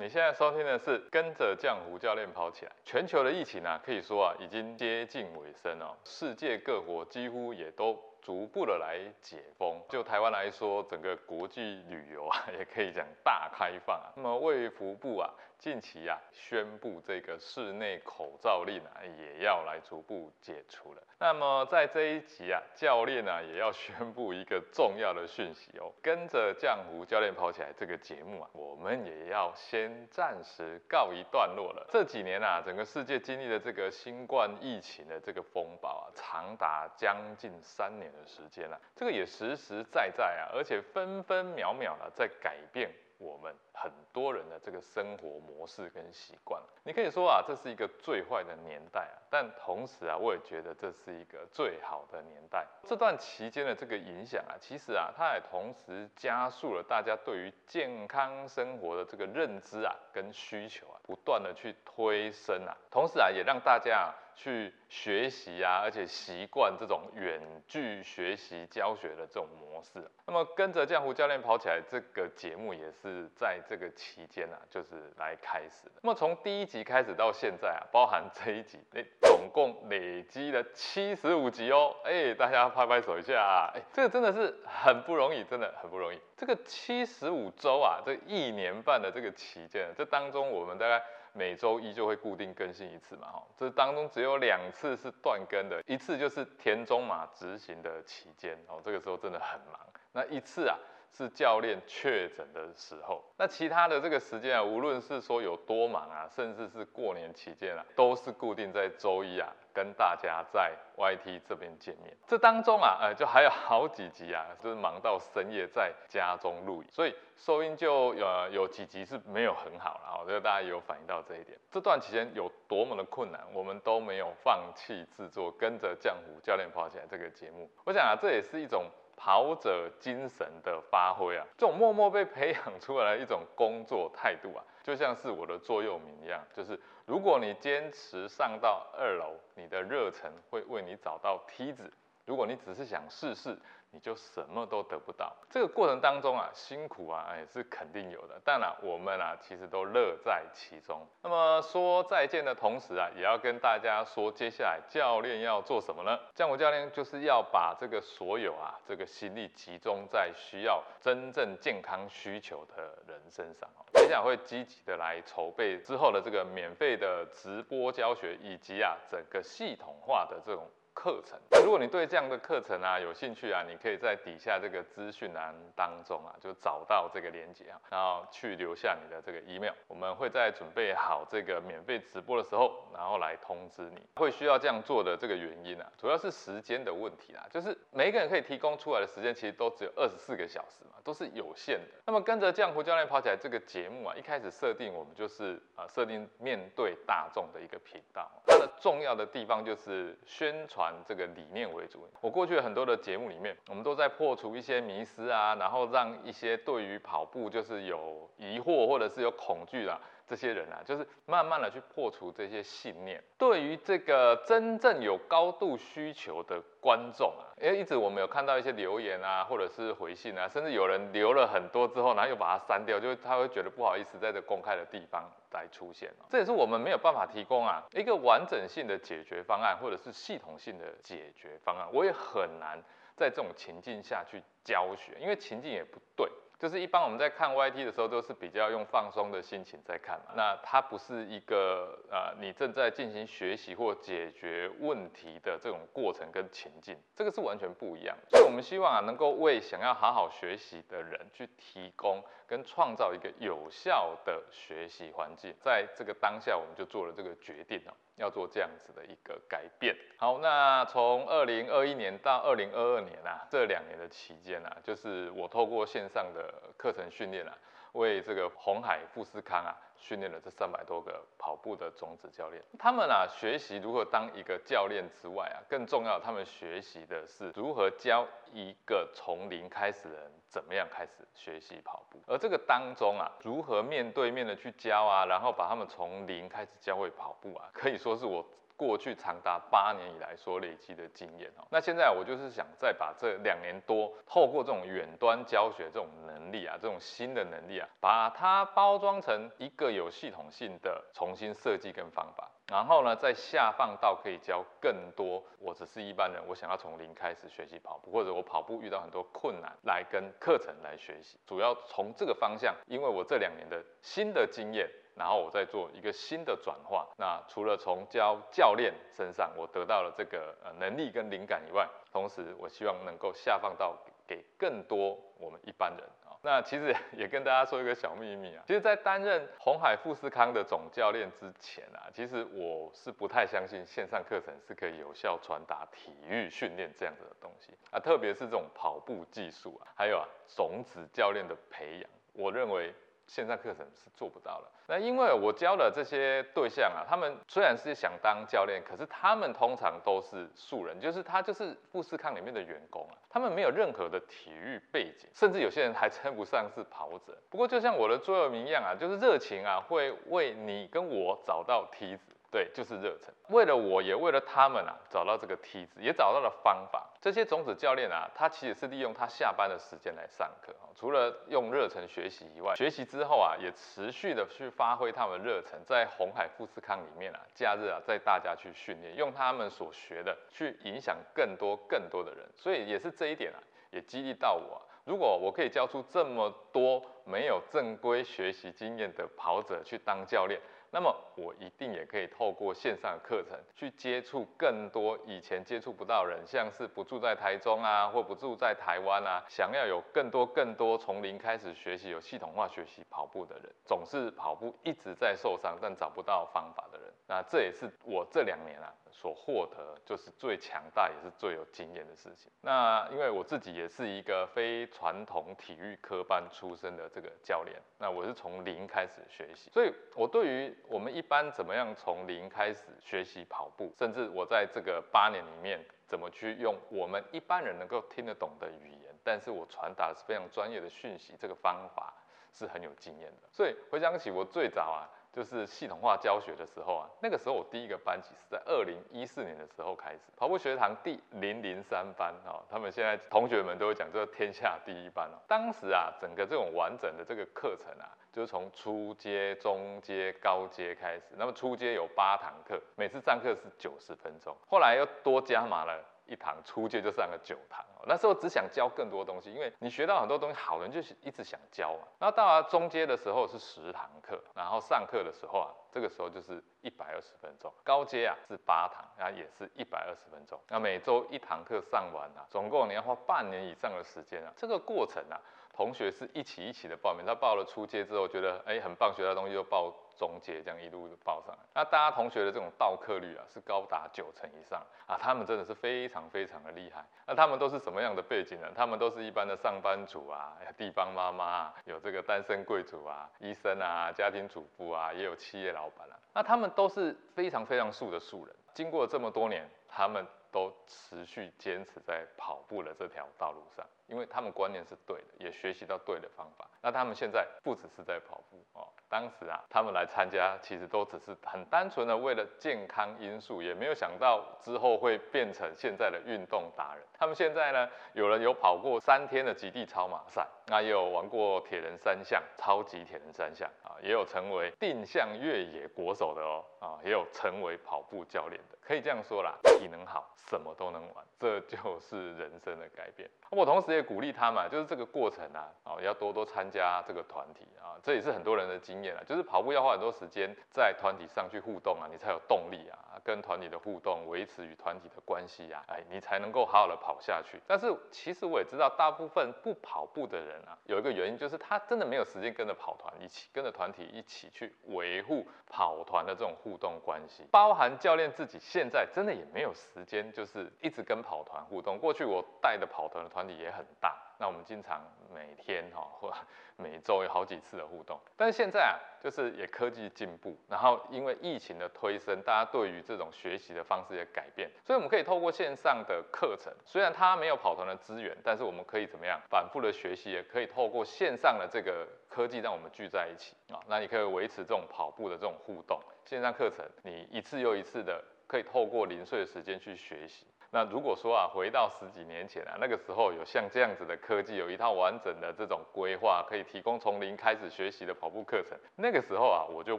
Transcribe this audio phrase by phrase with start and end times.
[0.00, 2.72] 你现在收听的是跟着江湖教练跑起来。
[2.86, 5.94] 全球的疫情啊，可以说啊，已经接近尾声了。
[6.06, 9.80] 世界各国几乎也都逐步的来解封。
[9.88, 14.12] 就台湾来说，整个国际旅游啊， 也可以讲大开放啊。
[14.16, 15.30] 那么卫福部啊。
[15.60, 21.02] 近期啊，宣布这个室内口罩令啊，也要来逐步解除了。
[21.18, 25.92] 那么在这一集啊，教练呢也要宣布一个重要的讯息哦。
[26.00, 31.86] 跟着江湖教练跑起来这个节目啊，我们也要先暂时告一段落了。
[31.90, 38.80] 这几年啊，整个世界经历了这个新冠疫情的这个风暴啊，长达将近三年的时间了。
[38.94, 42.90] 这个也实实在在啊，而且分分秒秒的在改变。
[43.18, 52.66] 我们很多人的这个生活模式跟习惯，你可以说啊，这是一个最坏的年代啊，但同时啊，我也觉得这是一个最好的年代。
[52.84, 64.12] 这段期间的这个影响啊，其实啊，它也同时加速了大家对于健康生活的这个认知啊跟需求啊，不断的去推升啊，同时啊，也让大家。
[64.32, 70.10] 去学习啊，而且习惯这种远距学习教学的这种模式。
[70.24, 75.92] 那么跟着江湖教练跑起来这个节目也是在这个期间啊，就是来开始的。
[76.02, 81.94] 那么从第一集开始到现在啊，包含这一集，哎，总共累积了七十五集哦。
[82.02, 86.20] 哎，大家拍拍手一下啊，哎，这个真的是很不容易，真的很不容易。
[86.36, 91.00] 这个七十五周啊，这一年半的这个期间，这当中我们大概。
[91.32, 99.78] 每周一就会固定更新一次嘛，哈，这当中只有两次是断更的，一次就是田中马执行的期间，哦，这个时候真的很忙，
[100.10, 100.76] 那一次啊。
[101.12, 112.16] 是教练确诊的时候，那其他的这个时间啊，无论是说有多忙啊，甚至是过年期间啊，都是固定在周一啊，跟大家在 YT 这边见面。
[112.26, 120.18] 这当中啊，呃，就还有好几集啊，就是忙到深夜在家中录影，所以收音就呃有几集是没有很好了。
[120.20, 121.58] 我觉得大家也有反映到这一点。
[121.70, 127.68] 这段期间有多么的困难，我们都没有放弃制作《跟着江湖教练跑起来》这个节目。
[127.84, 128.88] 我想啊，这也是一种。
[129.22, 141.84] 跑者精神的发挥啊，这种默默被培养出来的一种工作态度啊， 就像是我的座右铭一样，就是如果你坚持上到二楼，你的热忱会为你找到梯子；
[142.24, 143.58] 如果你只是想试试。
[143.92, 145.34] 你就什么都得不到。
[145.48, 148.40] 这个过程当中啊，辛苦啊，也是肯定有的。
[148.44, 151.06] 当然，我们啊，其实都乐在其中。
[151.22, 156.18] 那么说再见的同时啊，也要跟大家说，接下来教练要做什么呢？
[156.34, 163.84] 江湖教练就是要把这个所有啊，这个心力集中在需要真正健康需求的人身上哦。
[163.94, 170.64] 接下来会积极的来筹备之后的这个免费的直播教学，以及啊，整个系统化的这种。
[170.92, 184.02] 课程，如果你对这样的课程啊有兴趣啊，你可以在底下这个资讯栏当中啊，就找到这个链接啊，然后去留下你的这个 email，我们会在准备好这个免费直播的时候，然后来通知你。
[184.16, 192.02] 会需要这样做的这个原因啊，主要是时间的问题啦，就是每一个人可以提供出来的时间其实都只有二十四个小时嘛，都是有限的。
[192.04, 200.79] 那么跟着江湖教练跑起来这个节目啊，一开始设定我们就是啊设定面对大众的一个频道，它的重要的地方就是宣传。
[201.06, 202.08] 这个理念为主。
[202.20, 213.20] 我过去很多的节目里面，我们都在破除一些迷思啊，然后让一些对于跑步就是有疑惑或者是有恐惧的这些人啊，就是慢慢的去破除这些信念。
[213.36, 225.28] 对于这个真正有高度需求的观众啊，因为一直我们有看到一些留言啊，或者是回信啊，甚至有人留了很多之后，然后又把它删掉，就是他会觉得不好意思在这公开的地方。
[225.52, 232.80] 来出现这也是我们没有办法提供啊一个完整性的解决方案，或者是系统性的解决方案，我也很难
[233.16, 236.30] 在这种情境下去教学，因为情境也不对。
[236.60, 240.34] 就是一般我们在看 YT 的时候，都是比较用放松的心情在看嘛。
[240.36, 248.14] 那它不是一个呃，你正在进行学习或解决问题的这种过程跟情境，这个是完全不一样。
[248.28, 255.54] 所以我们希望啊，能够为想要好好学习的人去提供跟创造一个有效的学习环境。
[255.62, 257.96] 在这个当下，我们就做了这个决定哦。
[258.20, 259.96] 要做这样子的一个改变。
[260.18, 267.56] 好，那从二零二一年到二零二二年啊，这两年的期间啊，就是我透过线上的课程训练啊，
[267.92, 269.76] 为这个红海富士康啊。
[270.02, 282.18] 训练了这三百多个跑步的种子教练，他们啊学习如何当一个教练之外啊，更重要，他们学习的是如何教一个从零开始的人怎么样开始学习跑步。
[282.26, 288.42] 而这个当中啊，如何面对面的去教啊，然后把他们从零开始教会跑步啊，可以说是我。
[288.80, 291.68] 过去长达八年以来所累积的经验哦。
[291.70, 305.42] 那现在我就是想再把这两年多透过这种远端教学这种能力啊，这种新的能力啊，把它包装成一个有系统性的重新设计跟方法，然后呢再下放到可以教更多。
[305.58, 314.88] 我只是一般人，我想要从零开始学习跑步，或者我跑步遇到很多困难，来跟课程来学习，主要从这个方向，因为我这两年的新的经验。
[315.16, 317.06] 然后我再做一个新的转化。
[317.18, 326.08] 那除了从教教练身上我得到了这个呃能力跟灵感以外，同时我希望能够下放到给更多我们一般人。
[326.42, 342.94] 那其实也跟大家说一个小秘密啊，其实，在担任红海富士康的总教练之前啊，其实我是不太相信线上课程是可以有效传达体育训练这样子的东西啊，特别是这种跑步技术啊，还有啊种子教练的培养，我认为。
[343.30, 344.68] 线上课程是做不到了。
[344.88, 357.38] 那因为我教的这些对象啊，他们虽然是想当教练，可是他们通常都是素人，就是他就是富士康里面的员工啊，他们没有任何的体育背景，甚至有些人还称不上是跑者。
[357.48, 362.32] 不过就像我的座右铭一样啊，就是热情啊，会为你跟我找到梯子。
[362.50, 363.32] 对，就是热忱。
[363.48, 367.08] 为了我，也为了他们啊，找到这个梯子，也找到了方法。
[367.20, 370.74] 这些种子教练啊，他其实是利用他下班的时间来上课。
[370.96, 382.44] 除了用热忱学习以外，学习之后啊，也持续的去发挥他们热忱，在红海富士康里面啊，假日啊，带大家去训练，用他们所学的去影响更多更多的人。
[382.56, 383.58] 所以也是这一点啊，
[383.92, 384.82] 也激励到我。
[385.04, 390.60] 如果我可以教出这么多没有正规学习经验的跑者去当教练。
[390.92, 408.92] 那么我一定也可以透过线上课程去接触更多以前接触不到人，像是不住在台中啊，或不住在台湾啊，想要有更多更多从零开始学习、有系统化学习跑步的人，总是跑步一直在受伤但找不到方法的人，那这也是我这两年啊。
[409.12, 412.50] 所获得就是最强大也是最有经验的事情。
[412.62, 432.14] 那因为我自己也是一个非传统体育科班出身的这个教练，那我是从零开始学习，所以我对于我们一般怎么样从零开始学习跑步，甚至我在这个八年里面怎么去用我们一般人能够听得懂的语言，但是我传达的是非常专业的讯息，这个方法
[432.54, 433.48] 是很有经验的。
[433.52, 435.04] 所以回想起我最早啊。
[435.32, 445.38] 就是系统化教学的时候啊，那个时候我第一个班级是在二零一四年的时候开始，跑步学堂第零零三班啊，他们现在同学们都会讲这天下第一班哦。
[445.46, 451.26] 当时啊，整个这种完整的这个课程啊，就是从初阶、中阶、高阶开始。
[451.36, 456.04] 那么初阶有八堂课，每次上课是九十分钟，后来又多加码了。
[456.30, 462.06] 一堂初阶就上了九堂，那时候只想教更多东西，因为你学到很多东西，好人就是一直想教嘛。
[462.20, 467.72] 那到了中阶的时候是十堂课，然后上课的时候啊，这个时候就是一百二十分钟。
[467.82, 470.56] 高阶啊是八堂，然后也是一百二十分钟。
[470.68, 474.52] 那每周一堂课上完啊，总共你要花半年以上的时间啊。
[474.56, 475.34] 这个过程啊，
[475.74, 479.92] 同学是一起一起的报名，他报了初阶之后觉得哎很棒，学到东西就报。
[480.20, 487.02] 中阶这样一路报上来，那大家同学的这种到课率啊是高达九成以上啊，他们真的是非常非常的厉害。
[487.26, 488.70] 那他们都是什么样的背景呢？
[488.76, 496.20] 他们都是一般的上班族啊，地方妈妈，有这个单身贵族啊，医生啊，家庭主妇啊，也有企业老板啊。
[496.34, 506.68] 那他们都是非常非常素的素人，经过这么多年，他们都持续坚持在跑步的这条道路上，因为他们观念是对的，也学习到对的方法。
[506.82, 508.86] 那他们现在不只是在跑步哦。
[509.10, 517.04] 当时啊，他们来参加，其实都只是很单纯的为了健康因素，也没有想到之后会变成现在的运动达人。
[517.12, 528.78] 他们现在呢，有人有跑过三天的极地超马赛，那也有玩过铁人三项、超级铁人三项啊，也有成为定向越野国手的哦，啊，也有成为跑步教练的。
[528.80, 533.28] 可以这样说啦，体能好，什么都能玩，这就是人生的改变。
[533.50, 539.22] 我同时也鼓励他们，就是这个过程啊，啊，要多多参加这个团体啊，这也是很多人的经验啊。
[539.26, 547.60] 就是跑步要花很多时间在团体上去互动啊，你才有动力啊，跟团体的互动，维持与团体的关系啊，哎，你才能够好好的跑下去。
[547.66, 557.44] 但是其实我也知道，大部分不跑步的人啊，有一个原因就是他真的没有时间跟着跑团一起，跟着团体一起去维护跑团的这种互动关系。
[557.50, 561.98] 包含教练自己现在真的也没有时间，就是一直跟跑团互动。
[561.98, 564.16] 过去我带的跑团的团体也很大。
[564.40, 565.04] 那我们经常
[565.34, 566.32] 每天哈或
[566.76, 568.18] 每周有好几次的互动。
[568.38, 583.78] 但是现在啊，就是也科技进步，然后因为疫情的推升，大家对于这种学习的方式也改变，所以我们可以透过线上的课程，虽然它没有跑团的资源，但是我们可以怎么样反复的学习，也可以透过线上的这个科技让我们聚在一起啊。
[583.86, 590.46] 那你可以维持这种跑步的这种互动，线上课程你一次又一次的可以透过零碎的时间去学习。
[590.72, 599.98] 那如果说啊，回到十几年前啊，那个时候有像这样子的科技，有一套完整的这种规划，可以提供从零开始学习的跑步课程，那个时候啊，我就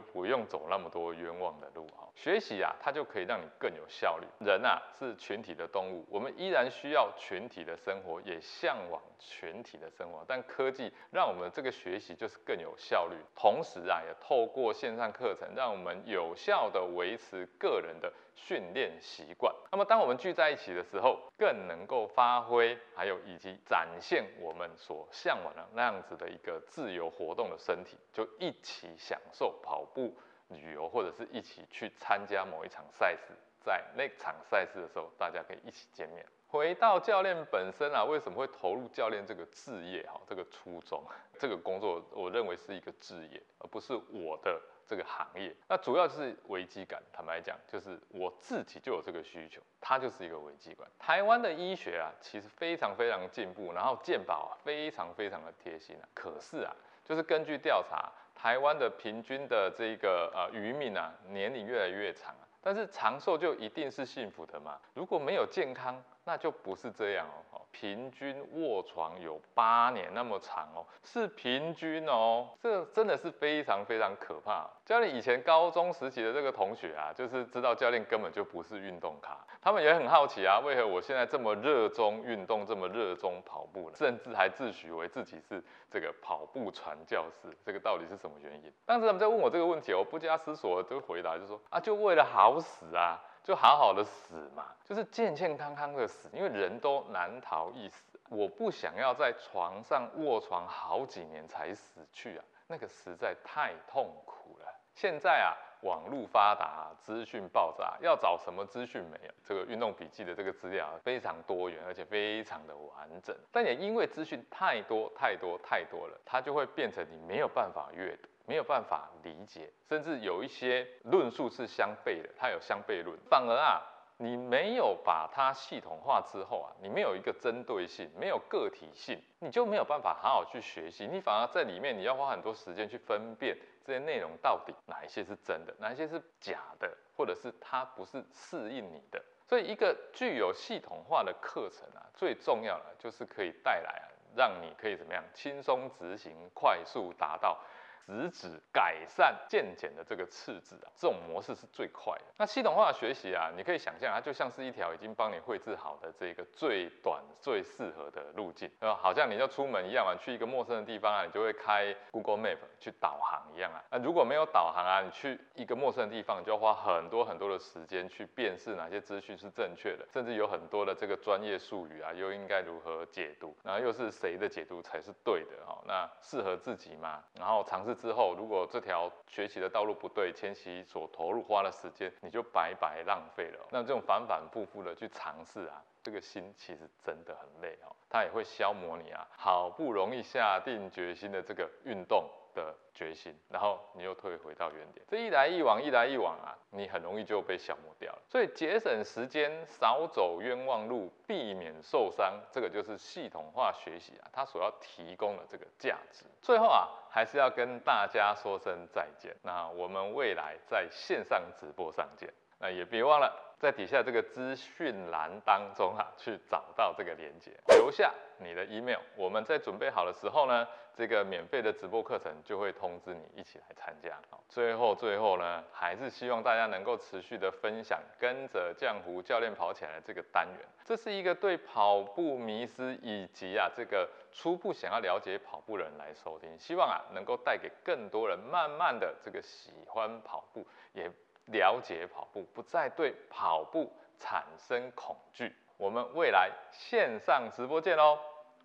[0.00, 2.08] 不用走那么多冤枉的路哈。
[2.14, 4.26] 学习啊，它就可以让你更有效率。
[4.38, 10.24] 人啊是群体的动物，我们依然需要群体的生活，也向往群体的生活。
[10.26, 18.10] 但科技让我们这个学习就是更有效率，同时啊，也透过线上课程，让我们有效的维持个人的。
[18.34, 19.54] 训练习惯。
[19.70, 30.16] 那么，当我们聚在一起的时候，更能够发挥，还有以及展现我们所向往的那样子的一个自由活动的身体，就一起享受跑步
[30.48, 33.34] 旅游，或者是一起去参加某一场赛事。
[33.64, 36.26] 在那场赛事的时候，大家可以一起见面。
[36.52, 40.02] 回到教练本身啊，为什么会投入教练这个职业？
[40.02, 41.02] 哈，这个初衷，
[41.40, 44.60] 这个工作，我认为是一个职业，而不是我的。
[44.84, 47.00] 这个行业，那主要是危机感。
[47.10, 50.86] 坦白讲，就是我自己就有这个需求，它就是一个危机感。
[50.98, 56.04] 台湾的医学啊，其实非常非常进步，然后健保啊，非常非常的贴心啊。
[56.12, 62.44] 可是啊，就是根据调查，台湾的平均的这个呃渔民啊，年龄越来越长啊。
[62.60, 64.78] 但是长寿就一定是幸福的吗？
[64.92, 67.60] 如果没有健康，那就不是这样哦。
[67.72, 74.68] 平均卧床有八年那么长哦，是平均哦，这真的是非常非常可怕。
[74.84, 83.96] 教练以前高中时期的这个同学啊，就是知道教练根本就不是运动咖，他们也很好奇啊，为何我现在这么热衷运动，这么热衷跑步呢？
[83.96, 88.70] 甚至还自诩为自己是这个跑步传教士，这个到底是什么原因？
[88.84, 93.18] 当时他们在问我这个问题，我不加思索就回答，就说啊，就为了好死啊。
[93.42, 98.18] 就好好的死嘛，就是健健康康的死，因为人都难逃一死。
[98.28, 104.66] 我不想要在床上卧床好几年才死去啊，那个实在太痛苦了。
[104.94, 109.32] 现在啊，网络发达，资讯爆炸，要找什么资讯没有？
[109.42, 113.36] 这个运动笔记的这个资料非常多元，而且非常的完整。
[113.50, 118.28] 但也因为资讯太多太多太多了，它就会变成你没有办法阅读。
[118.46, 123.18] 没有办法理解，甚至有一些论述是相悖的，它有相悖论。
[123.28, 123.80] 反而啊，
[124.16, 131.06] 你没有把它系统化之后啊，你没有一个针对性，没有个体性，你就没有办法好好去学习。
[131.06, 139.22] 你反而在里面，你要花很多时间去分辨这些内容到底哪一些是真的，哪一些是假的，或者是它不是适应你的。
[139.48, 147.60] 所以，一个具有系统化的课程啊，最重要的就是可以带来啊让你可以怎么样轻松执行，快速达到。
[148.06, 152.24] 直指改善渐减的这个次字啊，这种模式是最快的。
[152.36, 163.82] 那系统化的学习啊，你可以想象它就像是一条已经帮你绘制好的这个最短、最适合的路径，呃，好像你要出门一样啊，去一个陌生的地方啊，你就会开 Google Map 去导航一样啊。
[163.90, 175.78] 那如果没有导航啊，你去一个陌生的地方，你就要花很多很多的时间去辨识哪些资讯是正确的，甚至有很多的这个专业术语啊，又应该如何解读，然后又是谁的解读才是对的哈？
[175.86, 177.22] 那适合自己吗？
[177.38, 177.91] 然后尝试。
[177.94, 183.66] 之后，如果这条学习的道路不对，千玺所投入花的时间，你就白白浪费了。
[183.70, 187.78] 那这种反反复复的去尝试啊，这个心其实真的很累，
[188.12, 192.28] 它也会消磨你啊，好不容易下定决心的这个运动。
[192.54, 198.18] 的决心，然后你又退回到原点，这一来一往，一来一往啊，你很容易就被消磨掉了。
[198.28, 206.26] 所以节省时间，少走冤枉路，避免受伤，这个就是系统化学习啊，它所要提供的这个价值。
[206.42, 209.34] 最后啊，还是要跟大家说声再见。
[209.42, 212.30] 那我们未来在线上直播上见。
[212.58, 218.98] 那也别忘了在底下这个资讯栏当中啊，去找到这个链接，留下你的 email。
[219.14, 220.66] 我们在准备好的时候呢，
[220.96, 224.18] 这个免费的直播课程就会通知你一起来参加。
[224.48, 230.68] 最后最后呢，还是希望大家能够持续的分享，跟着浆糊教练跑起来这个单元。
[230.84, 241.08] 这是一个对跑步迷失以及啊这个初步想要了解跑步的人来收听，希望啊能够带给更多人慢慢的这个喜欢跑步也。
[241.46, 245.54] 了解跑步，不再对跑步产生恐惧。
[245.76, 248.18] 我们未来线上直播见喽，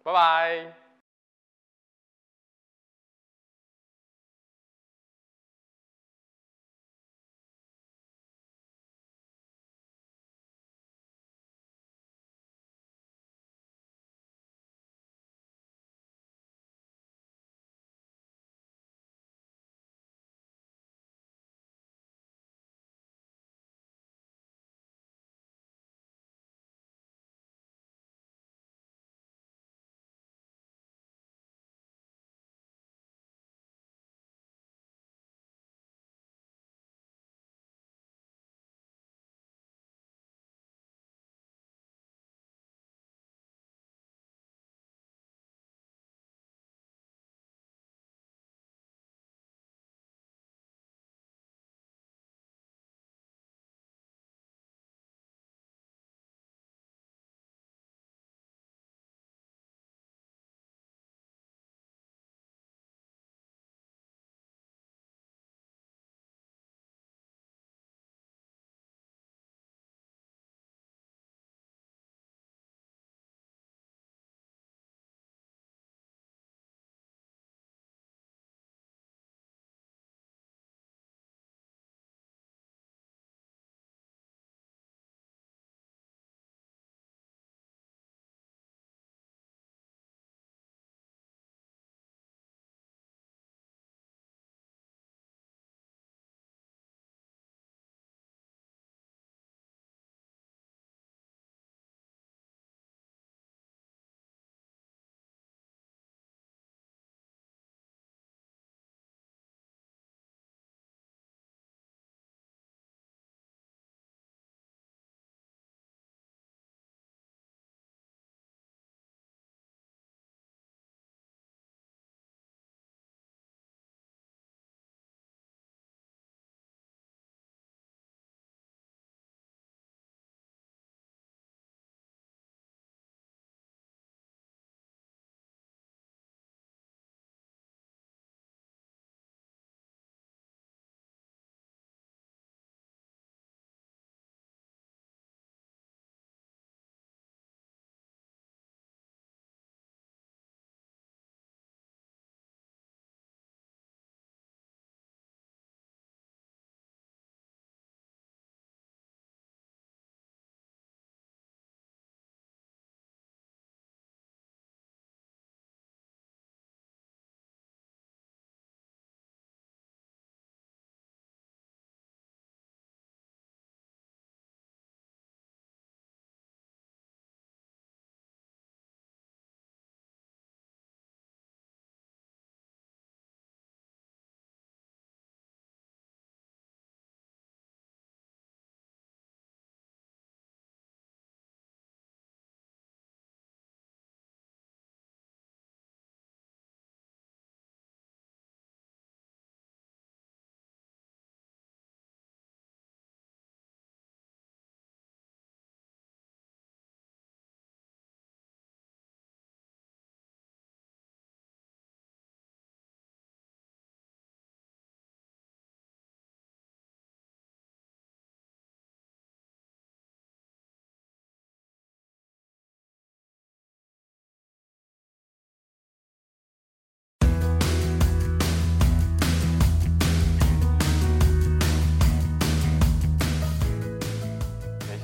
[0.04, 0.87] 拜拜。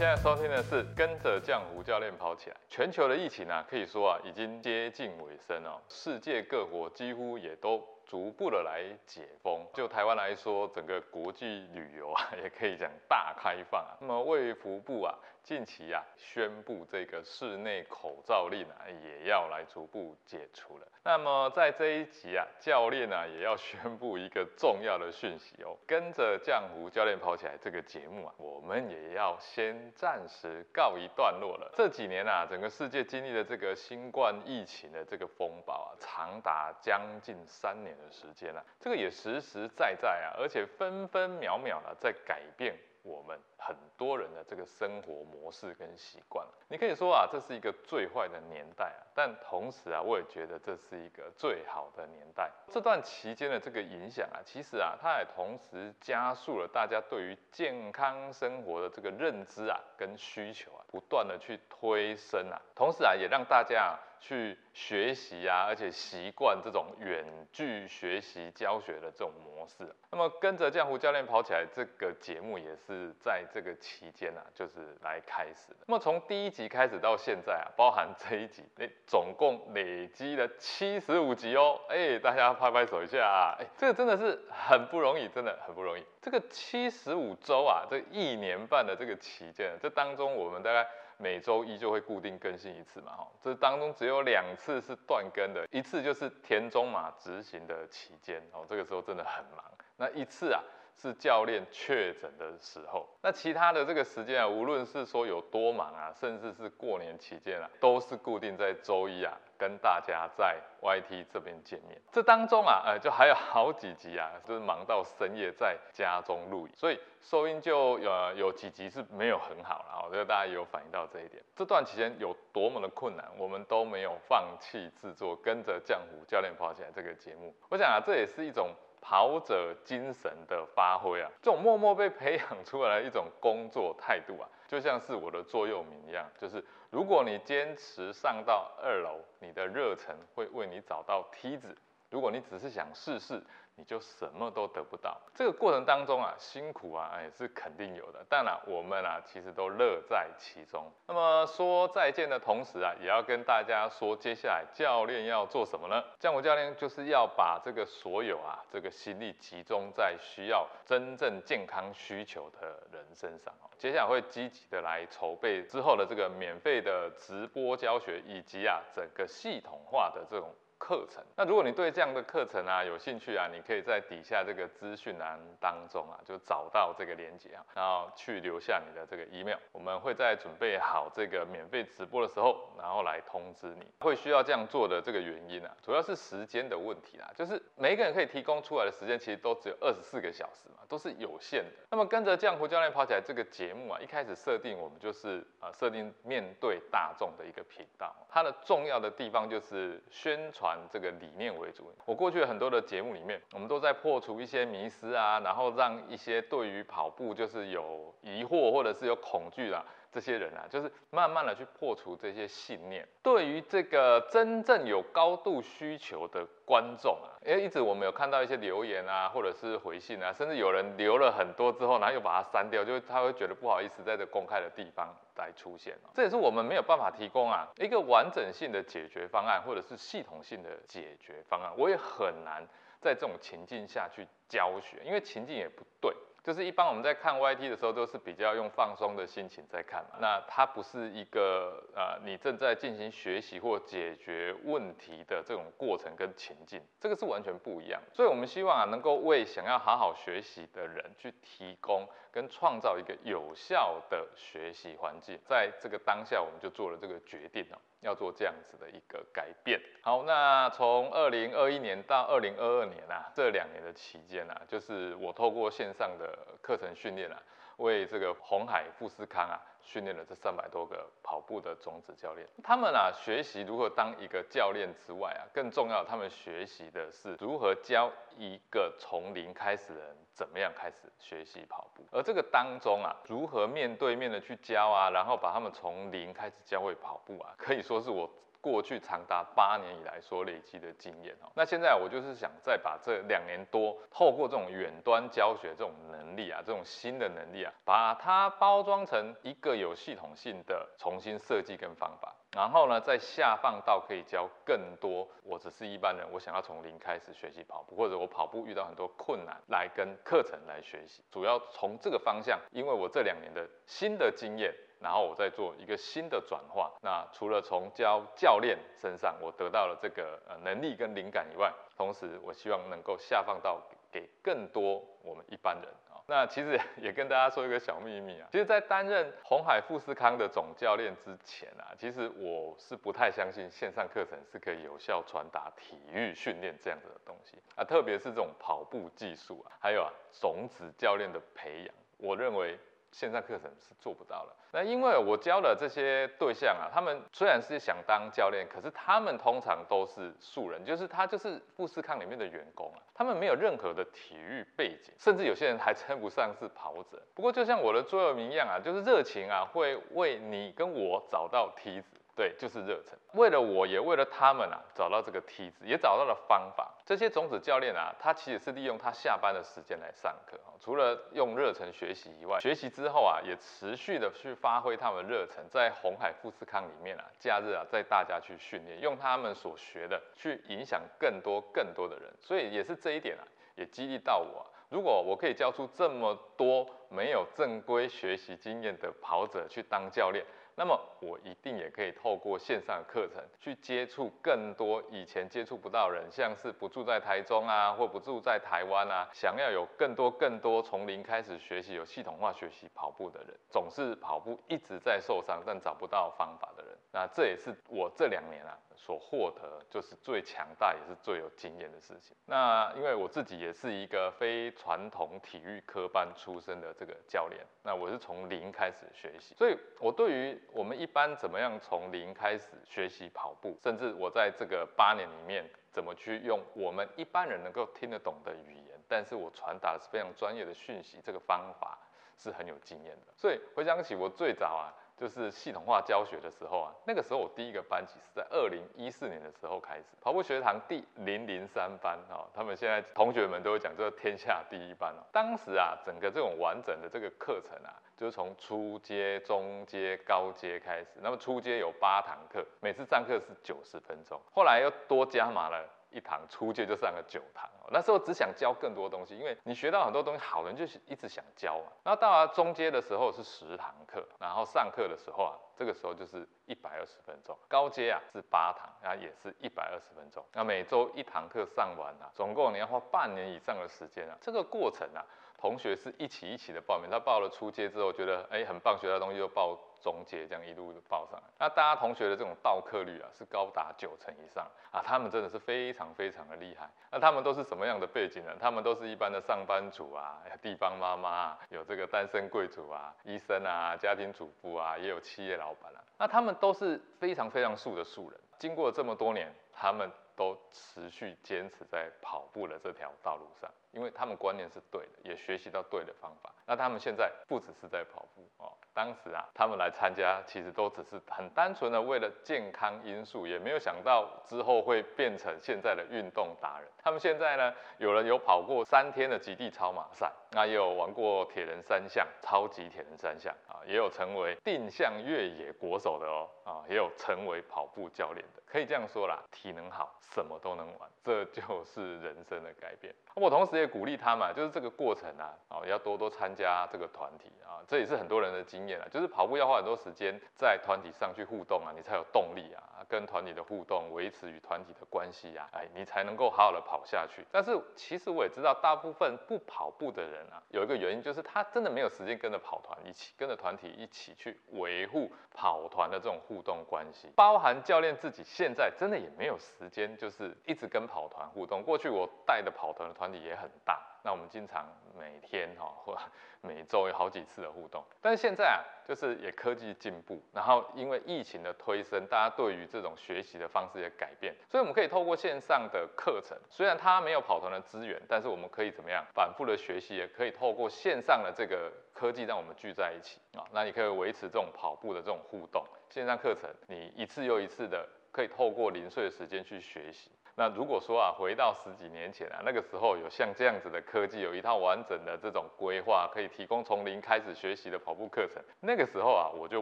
[0.04, 2.58] 现在收听的是跟着酱糊教练跑起来。
[2.68, 5.82] 全球的疫情啊，可以说啊，已经接近尾声了。
[5.88, 9.66] 世界各国几乎也都逐步的来解封。
[9.74, 13.98] 就台湾来说，整个国际旅游啊， 也可以讲大开放啊。
[14.00, 15.14] 那么卫福部啊。
[15.44, 20.88] 近期啊，宣布这个室内口罩令啊，也要来逐步解除了。
[21.04, 25.76] 那么在这一集啊，教练呢也要宣布一个重要的讯息哦。
[25.86, 31.70] 跟着江湖教练跑起来这个节目啊，我们也要先暂时告一段落了。
[31.76, 38.64] 这几年啊，整个世界经历了这个新冠疫情的这个风暴啊，长达将近三年的时间了。
[38.80, 42.76] 这个也实实在在啊，而且分分秒秒的在改变。
[43.04, 52.50] 我们很多人的这个生活模式跟习惯，你可以说啊，这是一个最坏的年代啊，但同时啊，我也觉得这是一个最好的年代。
[52.72, 64.00] 这段期间的这个影响啊，其实啊，它也同时加速了大家对于健康生活的这个认知啊跟需求啊，不断的去推升啊，同时啊，也让大家。
[64.26, 69.94] 去学习啊，而且习惯这种远距学习教学的这种模式。
[70.12, 75.80] 那么跟着江湖教练跑起来这个节目也是在这个期间啊，就是来开始的。
[75.88, 81.78] 那么从第一集开始到现在啊，包含这一集，哎，总共累积了七十五集哦。
[81.90, 86.06] 哎，大家拍拍手一下，哎，这个真的是很不容易，真的很不容易。
[86.22, 90.88] 这个七十五周啊，这一年半的这个期间，这当中我们大概。
[91.18, 99.64] 每周一就会固定更新一次嘛，哈，这当中只有两次是断更的，一次就是田中马执行的期间，哦，这个时候真的很忙，
[99.98, 100.62] 那一次啊。
[100.96, 112.00] 是教练确诊的时候，那其他的这个时间啊，无论是说有多忙啊，甚至是过年期间啊，都是固定在周一啊，跟大家在 YT 这边见面。
[112.12, 120.06] 这当中啊，呃，就还有好几集啊，就是忙到深夜在家中录影，所以收音就有有几集是没有很好了。
[120.06, 121.44] 我觉得大家也有反映到这一点。
[121.56, 127.54] 这段期间有多么的困难，我们都没有放弃制作《跟着江湖教练跑起来》这个节目。
[127.70, 128.74] 我想啊，这也是一种。
[129.06, 141.68] 跑者精神的发挥啊，这种默默被培养出来的一种工作态度啊，就像是我的座右铭一样，就是如果你坚持上到二楼，你的热忱会为你找到梯子；
[142.10, 143.44] 如果你只是想试试。
[143.76, 145.20] 你就什么都得不到。
[145.34, 148.24] 这个过程当中啊，辛苦啊，也是肯定有的。
[148.30, 150.92] 当然，我们啊，其实都乐在其中。
[151.08, 156.04] 那么说再见的同时啊，也要跟大家说，接下来教练要做什么呢？
[156.20, 163.70] 江湖教练就是要把这个所有啊，这个心力集中在需要真正健康需求的人身上哦。
[163.78, 170.54] 接下来会积极的来筹备之后的这个免费的直播教学，以及啊，整个系统化的这种。
[170.84, 183.90] 课程，那如果你对这样的课程啊有兴趣啊，你可以在底下这个资讯栏当中啊，就找到这个链接啊，然后去留下你的这个 email，我们会在准备好这个免费直播的时候，然后来通知你。
[184.02, 191.72] 会需要这样做的这个原因啊，主要是时间的问题啦，就是每一个人可以提供出来的时间其实都只有二十四个小时嘛，都是有限的。
[191.92, 200.73] 那么跟着江湖教练跑起来这个节目啊，一开始设定我们就是啊设定面对大众的一个频道，它的重要的地方就是宣传。
[200.92, 201.92] 这个理念为主。
[202.06, 209.84] 我过去很多的节目里面，我们都在破除一些迷思啊，然后让一些对于跑步就是有疑惑或者是有恐惧啦。
[210.14, 213.08] 这些人啊，就是慢慢的去破除这些信念。
[213.24, 225.98] 对于这个真正有高度需求的观众啊，因为一直我们有看到一些留言啊，或者是回信啊，甚至有人留了很多之后，然后又把它删掉，就是他会觉得不好意思在这公开的地方来出现。
[226.14, 231.74] 这也是我们没有办法提供啊一个完整性的解决方案，或者是系统性的解决方案。
[231.76, 232.64] 我也很难
[233.02, 236.14] 在这种情境下去教学，因为情境也不对。
[236.44, 240.18] 就是一般我们在看 YT 的时候，都是比较用放松的心情在看嘛。
[240.20, 248.02] 那它不是一个呃，你正在进行学习或解决问题的这种过程跟情境，这个是完全不一样。
[248.12, 255.40] 所以我们希望啊，能够为想要好好学习的人去提供跟创造一个有效的学习环境。
[255.46, 257.80] 在这个当下，我们就做了这个决定哦。
[258.04, 259.82] 要做这样子的一个改变。
[260.02, 267.42] 好，那从二零二一年到二零二二年啊，这两年的期间啊，就是我透过线上的课程训练啊，
[267.78, 272.48] 为这个红海富士康啊训练了这三百多个跑步的种子教练。
[272.64, 280.18] 他们啊学习如何当一个教练之外啊，更重要，他们学习的是如何教一个从零开始的人。
[280.34, 282.04] 怎么样开始学习跑步？
[282.10, 288.28] 而这个当中啊，如何面对面的去教啊，然后把他们从零开始教会跑步啊，可以说是我
[288.64, 291.52] 过去长达八年以来所累积的经验哦。
[291.54, 302.34] 那现在我就是想再把这两年多透过这种远端教学这种能力啊，这种新的能力啊，把它包装成一个有系统性的重新设计跟方法。
[302.56, 316.92] 然后呢，再下放到可以教更多，我只是一般人，我想要从零开始学习跑步，或者我跑步遇到很多困难，来跟课程来学习，主要从这个方向，因为我这两年的新的经验，然后我再做一个新的转化。
[317.02, 325.90] 那除了从教教练身上我得到了这个呃能力跟灵感以外，同时我希望能够下放到给更多我们一般人。
[326.26, 342.80] 那其实也跟大家说一个小秘密啊，其实，在担任红海富士康的总教练之前啊，其实我是不太相信线上课程是可以有效传达体育训练这样子的东西啊，特别是这种跑步技术啊，还有啊种子教练的培养，我认为。
[343.14, 344.54] 线上课程是做不到了。
[344.74, 357.22] 那因为我教的这些对象啊，他们虽然是想当教练，可是他们通常都是素人，就是他就是富士康里面的员工啊，他们没有任何的体育背景，甚至有些人还称不上是跑者。
[357.36, 362.18] 不过就像我的座右铭一样啊，就是热情啊，会为你跟我找到梯子。
[362.36, 363.18] 对，就是热忱。
[363.34, 366.92] 为了我，也为了他们啊，找到这个梯子，也找到了方法。
[367.06, 370.60] 这些种子教练啊，他其实是利用他下班的时间来上课。
[370.80, 382.34] 除了用热忱学习以外，学习之后啊，也持续的去发挥他们热忱，在红海富士康里面啊，假日啊，带大家去训练，用他们所学的去影响更多更多的人。
[382.40, 384.66] 所以也是这一点啊，也激励到我。
[384.90, 390.44] 如果我可以教出这么多没有正规学习经验的跑者去当教练。
[390.76, 408.78] 那么我一定也可以透过线上课程去接触更多以前接触不到人，像是不住在台中啊，或不住在台湾啊，想要有更多更多从零开始学习、有系统化学习跑步的人，总是跑步一直在受伤但找不到方法的人，那这也是我这两年啊。
[408.96, 412.34] 所获得就是最强大也是最有经验的事情。
[412.46, 432.00] 那因为我自己也是一个非传统体育科班出身的这个教练，那我是从零开始学习，所以我对于我们一般怎么样从零开始学习跑步，甚至我在这个八年里面怎么去用我们一般人能够听得懂的语言，但是我传达的是非常专业的讯息，这个方法
[432.38, 433.34] 是很有经验的。
[433.36, 434.96] 所以回想起我最早啊。
[435.16, 445.24] 就是系统化教学的时候啊，那个时候我第一个班级是在二零一四年的时候开始，跑步学堂第零零三班啊，他们现在同学们都会讲这个天下第一班哦。
[445.32, 451.20] 当时啊，整个这种完整的这个课程啊，就是从初阶、中阶、高阶开始。
[451.22, 455.88] 那么初阶有八堂课，每次上课是九十分钟，后来又多加码了。
[456.14, 461.92] 一堂初阶就上了九堂，那时候只想教更多东西，因为你学到很多东西，好人就是一直想教嘛。
[462.04, 467.58] 那到了中阶的时候是十堂课，然后上课的时候啊，这个时候就是一百二十分钟。
[467.68, 470.46] 高阶啊是八堂，然后也是一百二十分钟。
[470.54, 474.38] 那每周一堂课上完啊，总共你要花半年以上的时间啊。
[474.40, 475.26] 这个过程啊，
[475.58, 479.78] 同学是一起一起的报名，他报了初阶之后觉得哎很棒，学到东西就报。
[480.04, 486.90] 中阶这样一路报上来，那大家同学的这种到课率啊是高达九成以上啊，他们真的是非常非常的厉害。
[487.10, 488.54] 那他们都是什么样的背景呢？
[488.60, 496.04] 他们都是一般的上班族啊，地方妈妈，有这个单身贵族啊，医生啊，家庭主妇啊，也有企业老板啊。
[496.18, 506.52] 那他们都是非常非常素的素人，经过这么多年，他们都持续坚持在跑步的这条道路上，因为他们观念是对的，也学习到对的方法。
[506.66, 508.74] 那他们现在不只是在跑步哦。
[508.94, 516.88] 当时啊，他们来参加，其实都只是很单纯的为了健康因素，也没有想到之后会变成现在的运动达人。
[516.98, 528.62] 他们现在呢，有人有跑过三天的极地超马赛，那也有玩过铁人三项、超级铁人三项啊，也有成为定向越野国手的哦，啊，也有成为跑步教练的。
[528.66, 533.12] 可以这样说啦，体能好，什么都能玩，这就是人生的改变。
[533.34, 538.84] 我同时也鼓励他嘛，就是这个过程啊，哦，要多多参加这个团体啊，这也是很多人的经。
[538.88, 547.46] 验啊，就是跑步要花很多时间在团体上去互动啊，你才有动力啊，跟团体的互动，维持与团体的关系啊，哎，你才能够好好的跑下去。
[547.50, 557.30] 但是其实我也知道，大部分不跑步的人啊，有一个原因就是他真的没有时间跟着跑团一起，跟着团体一起去维护跑团的这种互动关系。
[557.38, 561.84] 包含教练自己现在真的也没有时间，就是一直跟跑团互动。
[561.84, 564.02] 过去我带的跑团的团体也很大。
[564.26, 564.88] 那我们经常
[565.20, 566.18] 每天哈或
[566.62, 585.86] 每周有好几次的互动，但是现在啊，就是也科技进步，然后因为疫情的推升，大家对于这种学习的方式也改变，所以我们可以透过线上的课程，虽然它没有跑团的资源，但是我们可以怎么样反复的学习，也可以透过线上的这个科技让我们聚在一起啊，那你可以维持这种跑步的这种互动。
[586.10, 588.08] 线上课程你一次又一次的。
[588.34, 590.32] 可以透过零碎的时间去学习。
[590.56, 599.82] 那如果说啊，回到十几年前啊，那个时候有像这样子的科技，有一套完整的这种规划，可以提供从零开始学习的跑步课程，那个时候啊，我就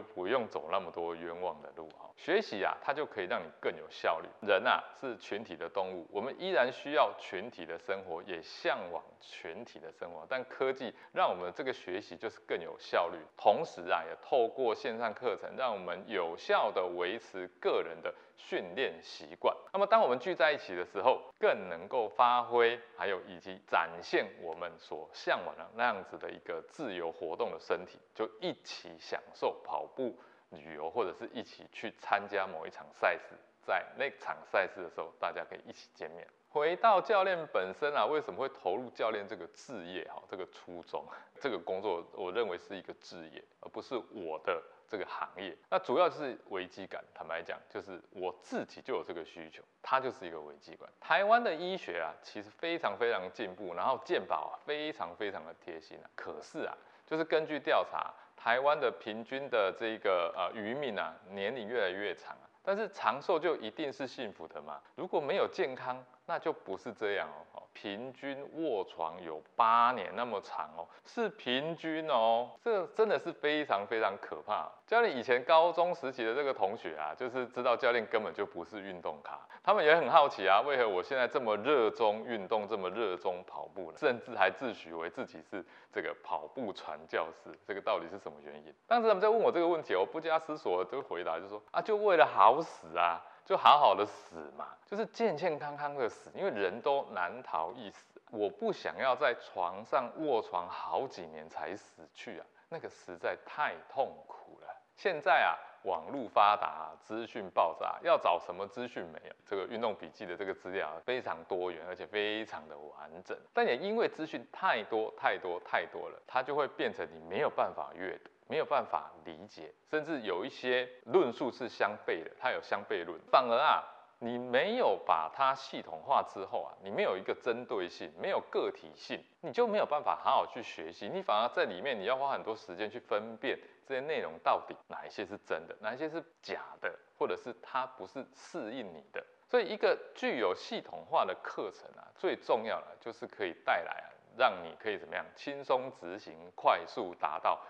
[0.00, 2.10] 不用走那么多冤枉的路哈。
[2.16, 4.28] 学习啊，它就可以让你更有效率。
[4.46, 10.26] 人啊是群体的动物，我们依然需要群体的生活，也向往群体的生活。
[10.26, 18.14] 但科技让我们这个学习就是更有效率，同时啊，也透过线上课程，让我们有效的维持个人的。
[18.48, 19.56] 训练习惯。
[19.72, 30.18] 那么，当我们聚在一起的时候，更能够发挥，还有以及展现我们所向往的那样子的一个自由活动的身体，就一起享受跑步
[30.50, 33.36] 旅游，或者是一起去参加某一场赛事。
[33.64, 36.26] 在那场赛事的时候，大家可以一起见面。
[36.52, 40.04] 回到教练本身啊，为什么会投入教练这个职业？
[40.04, 41.04] 哈，这个初衷，
[41.40, 44.62] 这个工作，我认为是一个职业，而不是我的。
[44.88, 47.02] 这个行业，那主要是危机感。
[47.14, 50.86] 坦白讲，就是我自己就有这个需求，它就是一个危机感。
[51.00, 56.10] 台湾的医学啊，其实非常非常进步，然后健保啊，非常非常的贴心啊。
[56.14, 62.44] 可是啊，就是根据调查，台湾的平均的这个呃渔民啊，年龄越来越长啊。
[62.64, 64.80] 但是长寿就一定是幸福的吗？
[64.94, 67.51] 如果没有健康，那就不是这样哦。
[67.72, 74.70] 平均卧床有八年那么长哦，是平均哦，这真的是非常非常可怕。
[74.86, 83.98] 教练以前高中时期的这个同学啊，就是知道教练根本就不是运动咖，他们也很好奇啊，为何我现在这么热衷运动，这么热衷跑步呢？
[83.98, 88.74] 甚至还自诩为自己是这个跑步传教士，这个到底是什么原因？
[88.86, 93.20] 当时他们在问我这个问题，我不加思索就回答，就说啊，就为了好死啊。
[93.44, 98.20] 就好好的死嘛，就是健健康康的死，因为人都难逃一死。
[98.30, 104.68] 我不想要在床上卧床好几年才死去啊，那个实在太痛苦了。
[104.96, 105.52] 现在啊，
[105.82, 109.34] 网络发达，资讯爆炸，要找什么资讯没有？
[109.44, 113.36] 这个运动笔记的这个资料非常多元，而且非常的完整。
[113.52, 118.30] 但也因为资讯太多太多太多了，它就会变成你没有办法阅读。
[118.48, 123.18] 没有办法理解，甚至有一些论述是相悖的，它有相悖论。
[123.30, 123.82] 反而啊，
[124.18, 131.08] 你没有把它系统化之后啊，你没有一个针对性，没有个体性，你就没有办法好好去学习。
[131.08, 139.24] 你反而在里面，你要花很多时间去分辨这些内容到底哪一些是真的，哪一些是假的，或者是它不是适应你的。
[139.48, 147.60] 所以，一个具有系统化的课程啊，最重要的就是可以带来啊，让你可以怎么样轻松执行，快速达到。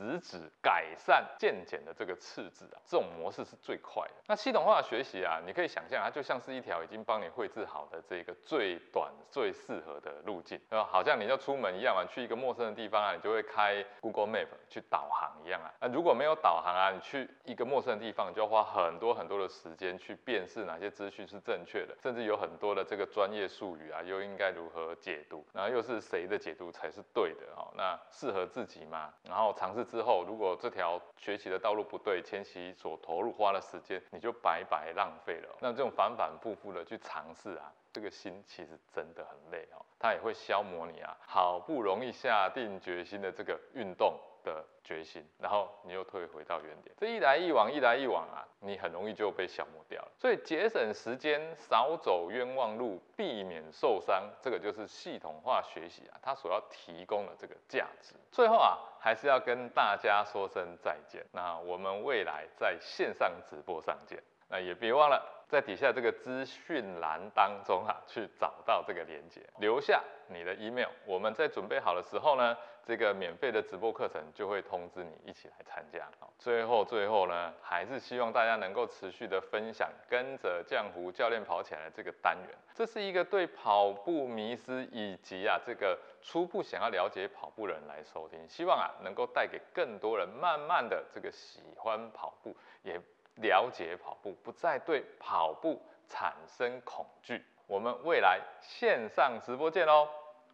[0.00, 4.14] 直指改善渐减的这个次字啊，这种模式是最快的。
[4.26, 15.70] 那系统化的学习啊，你可以想象，它就像是一条已经帮你绘制好的这个最短、最适合的路径，啊，好像你要出门一样啊，去一个陌生的地方啊，你就会开 Google Map 去导航一样啊。
[15.80, 27.70] 那如果没有导航啊，你去一个陌生的地方，你就要花很多很多的时间去辨识哪些资讯是正确的，甚至有很多的这个专业术语啊，又应该如何解读，然后又是谁的解读才是对的哦？
[27.76, 29.12] 那适合自己吗？
[29.24, 29.89] 然后尝试。
[29.90, 35.48] 之后，如果这条学习的道路不对，前期所投入花的时间，你就白白浪费了。
[35.60, 44.18] 那这种反反复复的去尝试啊，这个心其实真的很累哦，它也会消磨你啊，好不容易下定决心的这个运动。
[44.44, 50.08] 的决心，然后你又退回到原点，这一来一往，一来一往啊，你很容易就被消磨掉了。
[50.18, 58.14] 所以节省时间，少走冤枉路，避免受伤，这个就是系统化学习啊，它所要提供的这个价值。
[58.30, 61.24] 最后啊，还是要跟大家说声再见。
[61.32, 64.22] 那我们未来在线上直播上见。
[64.52, 70.88] 那也别忘了在底下这个资讯栏当中啊，去找到这个链接，留下你的 email。
[71.06, 76.08] 我们在准备好的时候呢，这个免费的直播课程就会通知你一起来参加。
[76.38, 82.56] 最后最后呢，还是希望大家能够持续的分享，跟着浆糊教练跑起来这个单元。
[82.74, 93.00] 这是一个对跑步迷失以及啊这个初步想要了解跑步的人来收听，希望啊能够带给更多人慢慢的这个喜欢跑步，也。
[93.36, 97.42] 了解跑步，不再对跑步产生恐惧。
[97.66, 100.06] 我们未来线上直播见喽，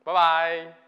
[0.05, 0.86] 拜拜。